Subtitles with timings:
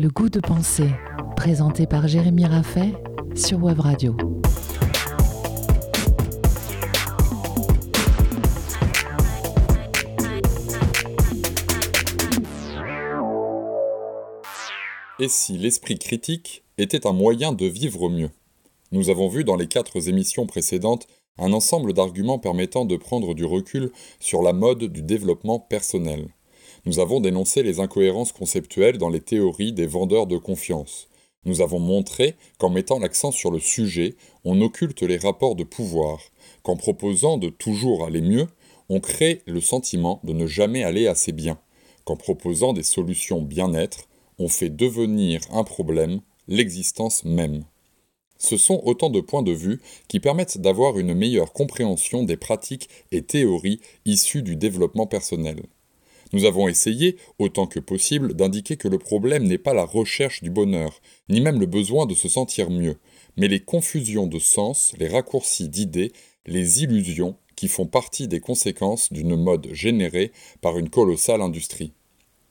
[0.00, 0.88] Le goût de penser,
[1.36, 2.94] présenté par Jérémy Raffet
[3.34, 4.16] sur Web Radio.
[15.18, 18.30] Et si l'esprit critique était un moyen de vivre mieux?
[18.92, 23.44] Nous avons vu dans les quatre émissions précédentes un ensemble d'arguments permettant de prendre du
[23.44, 26.30] recul sur la mode du développement personnel.
[26.86, 31.08] Nous avons dénoncé les incohérences conceptuelles dans les théories des vendeurs de confiance.
[31.44, 34.14] Nous avons montré qu'en mettant l'accent sur le sujet,
[34.44, 36.20] on occulte les rapports de pouvoir,
[36.62, 38.46] qu'en proposant de toujours aller mieux,
[38.88, 41.58] on crée le sentiment de ne jamais aller assez bien,
[42.04, 47.64] qu'en proposant des solutions bien-être, on fait devenir un problème l'existence même.
[48.38, 52.88] Ce sont autant de points de vue qui permettent d'avoir une meilleure compréhension des pratiques
[53.12, 55.62] et théories issues du développement personnel.
[56.32, 60.50] Nous avons essayé, autant que possible, d'indiquer que le problème n'est pas la recherche du
[60.50, 62.98] bonheur, ni même le besoin de se sentir mieux,
[63.36, 66.12] mais les confusions de sens, les raccourcis d'idées,
[66.46, 71.92] les illusions qui font partie des conséquences d'une mode générée par une colossale industrie.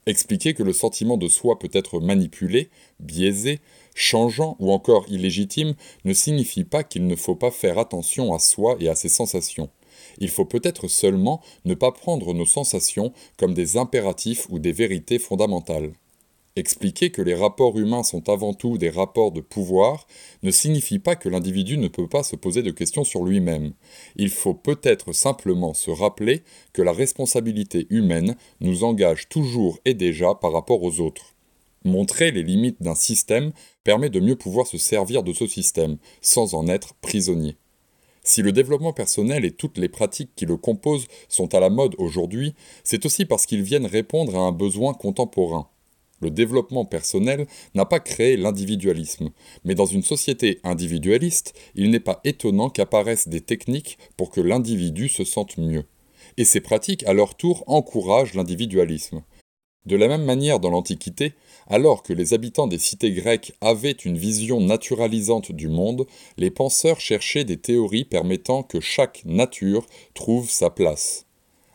[0.05, 3.59] Expliquer que le sentiment de soi peut être manipulé, biaisé,
[3.95, 8.77] changeant ou encore illégitime ne signifie pas qu'il ne faut pas faire attention à soi
[8.79, 9.69] et à ses sensations.
[10.19, 15.19] Il faut peut-être seulement ne pas prendre nos sensations comme des impératifs ou des vérités
[15.19, 15.93] fondamentales.
[16.55, 20.07] Expliquer que les rapports humains sont avant tout des rapports de pouvoir
[20.43, 23.73] ne signifie pas que l'individu ne peut pas se poser de questions sur lui-même.
[24.17, 30.35] Il faut peut-être simplement se rappeler que la responsabilité humaine nous engage toujours et déjà
[30.35, 31.35] par rapport aux autres.
[31.85, 33.53] Montrer les limites d'un système
[33.85, 37.55] permet de mieux pouvoir se servir de ce système, sans en être prisonnier.
[38.23, 41.95] Si le développement personnel et toutes les pratiques qui le composent sont à la mode
[41.97, 42.53] aujourd'hui,
[42.83, 45.69] c'est aussi parce qu'ils viennent répondre à un besoin contemporain.
[46.21, 49.29] Le développement personnel n'a pas créé l'individualisme,
[49.63, 55.07] mais dans une société individualiste, il n'est pas étonnant qu'apparaissent des techniques pour que l'individu
[55.07, 55.85] se sente mieux.
[56.37, 59.21] Et ces pratiques, à leur tour, encouragent l'individualisme.
[59.85, 61.33] De la même manière dans l'Antiquité,
[61.67, 66.05] alors que les habitants des cités grecques avaient une vision naturalisante du monde,
[66.37, 71.25] les penseurs cherchaient des théories permettant que chaque nature trouve sa place.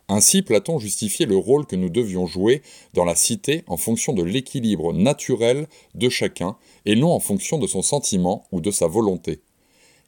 [0.09, 2.61] Ainsi, Platon justifiait le rôle que nous devions jouer
[2.93, 7.67] dans la cité en fonction de l'équilibre naturel de chacun et non en fonction de
[7.67, 9.41] son sentiment ou de sa volonté.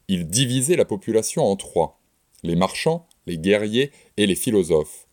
[0.07, 1.97] Il divisait la population en trois
[2.43, 5.06] les marchands, les guerriers et les philosophes.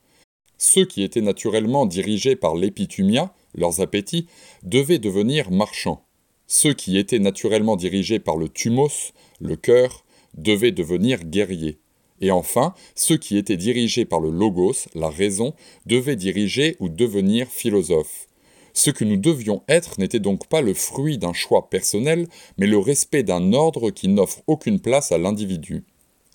[0.67, 4.29] Ceux qui étaient naturellement dirigés par l'épitumia, leurs appétits,
[4.63, 6.07] devaient devenir marchands.
[6.47, 10.07] Ceux qui étaient naturellement dirigés par le thumos, le cœur,
[10.39, 11.81] devaient devenir guerriers.
[12.23, 15.53] Et enfin, ceux qui étaient dirigés par le logos, la raison,
[15.85, 18.27] devaient diriger ou devenir philosophes.
[18.73, 22.27] Ce que nous devions être n'était donc pas le fruit d'un choix personnel,
[22.57, 25.85] mais le respect d'un ordre qui n'offre aucune place à l'individu.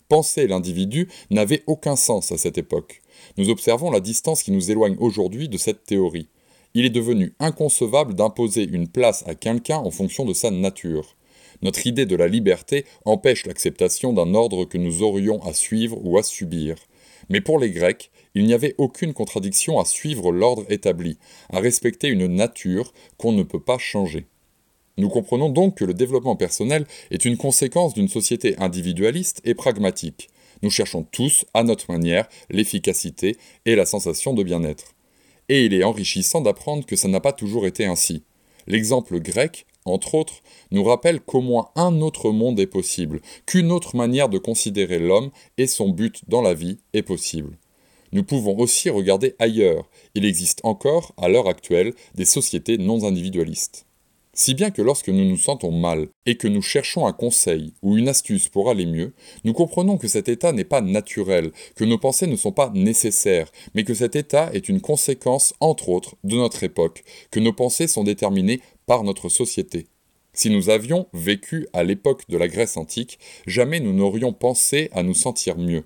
[0.09, 3.03] Penser l'individu n'avait aucun sens à cette époque.
[3.37, 6.29] Nous observons la distance qui nous éloigne aujourd'hui de cette théorie.
[6.73, 11.15] Il est devenu inconcevable d'imposer une place à quelqu'un en fonction de sa nature.
[11.61, 16.17] Notre idée de la liberté empêche l'acceptation d'un ordre que nous aurions à suivre ou
[16.17, 16.75] à subir.
[17.29, 21.19] Mais pour les Grecs, il n'y avait aucune contradiction à suivre l'ordre établi,
[21.51, 24.25] à respecter une nature qu'on ne peut pas changer.
[24.99, 30.29] Nous comprenons donc que le développement personnel est une conséquence d'une société individualiste et pragmatique.
[30.61, 34.93] Nous cherchons tous, à notre manière, l'efficacité et la sensation de bien-être.
[35.47, 38.23] Et il est enrichissant d'apprendre que ça n'a pas toujours été ainsi.
[38.67, 43.95] L'exemple grec entre autres, nous rappelle qu'au moins un autre monde est possible, qu'une autre
[43.95, 47.57] manière de considérer l'homme et son but dans la vie est possible.
[48.11, 49.89] Nous pouvons aussi regarder ailleurs.
[50.15, 53.85] Il existe encore, à l'heure actuelle, des sociétés non individualistes.
[54.41, 57.97] Si bien que lorsque nous nous sentons mal et que nous cherchons un conseil ou
[57.97, 59.13] une astuce pour aller mieux,
[59.43, 63.51] nous comprenons que cet état n'est pas naturel, que nos pensées ne sont pas nécessaires,
[63.75, 67.87] mais que cet état est une conséquence, entre autres, de notre époque, que nos pensées
[67.87, 69.87] sont déterminées par notre société.
[70.31, 75.03] Si nous avions vécu à l'époque de la Grèce antique, jamais nous n'aurions pensé à
[75.03, 75.83] nous sentir mieux.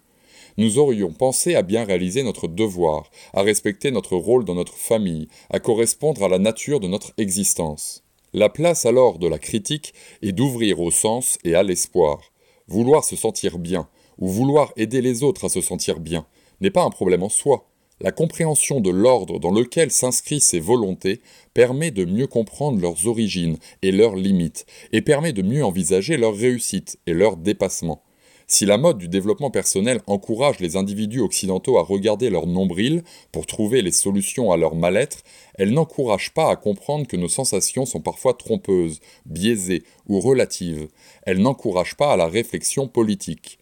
[0.57, 5.27] Nous aurions pensé à bien réaliser notre devoir, à respecter notre rôle dans notre famille,
[5.49, 8.02] à correspondre à la nature de notre existence.
[8.35, 9.93] La place alors de la critique
[10.23, 12.31] est d'ouvrir au sens et à l'espoir.
[12.67, 13.87] Vouloir se sentir bien,
[14.17, 16.25] ou vouloir aider les autres à se sentir bien,
[16.59, 17.69] n'est pas un problème en soi.
[18.01, 21.21] La compréhension de l'ordre dans lequel s'inscrivent ces volontés
[21.53, 26.35] permet de mieux comprendre leurs origines et leurs limites, et permet de mieux envisager leur
[26.35, 28.01] réussite et leur dépassement.
[28.47, 33.45] Si la mode du développement personnel encourage les individus occidentaux à regarder leur nombril pour
[33.45, 35.19] trouver les solutions à leur mal-être,
[35.55, 40.87] elle n'encourage pas à comprendre que nos sensations sont parfois trompeuses, biaisées ou relatives.
[41.23, 43.59] Elle n'encourage pas à la réflexion politique.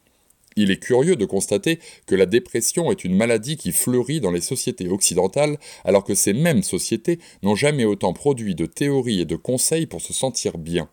[0.58, 4.42] Il est curieux de constater que la dépression est une maladie qui fleurit dans les
[4.42, 9.38] sociétés occidentales alors que ces mêmes sociétés n'ont jamais autant produit de théories et de
[9.38, 10.90] conseils pour se sentir bien.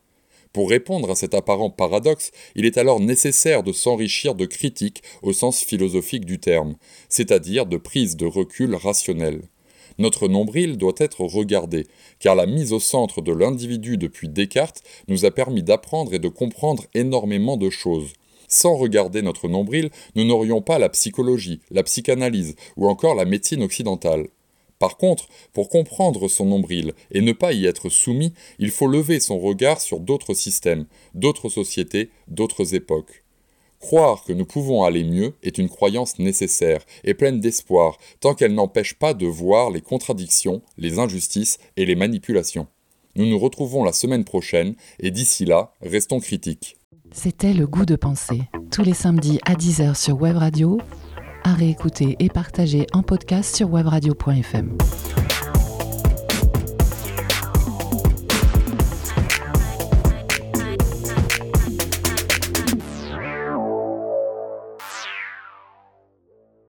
[0.53, 5.33] Pour répondre à cet apparent paradoxe, il est alors nécessaire de s'enrichir de critiques au
[5.33, 6.77] sens philosophique du terme,
[7.09, 9.43] c'est-à-dire de prise de recul rationnel.
[9.99, 11.87] Notre nombril doit être regardé,
[12.21, 16.29] car la mise au centre de l'individu depuis Descartes nous a permis d'apprendre et de
[16.29, 18.13] comprendre énormément de choses.
[18.47, 23.63] Sans regarder notre nombril, nous n'aurions pas la psychologie, la psychanalyse ou encore la médecine
[23.63, 24.29] occidentale.
[24.79, 29.21] Par contre, pour comprendre son nombril et ne pas y être soumis, il faut lever
[29.21, 33.25] son regard sur d'autres systèmes, d'autres sociétés, d'autres époques.
[33.81, 38.55] Croire que nous pouvons aller mieux est une croyance nécessaire et pleine d'espoir, tant qu'elle
[38.55, 42.67] n'empêche pas de voir les contradictions, les injustices et les manipulations.
[43.15, 46.77] Nous nous retrouvons la semaine prochaine et d'ici là, restons critiques.
[47.13, 50.79] C'était Le Goût de penser, tous les samedis à 10h sur Web Radio,
[51.49, 54.77] à réécouter et partager en podcast sur webradio.fm.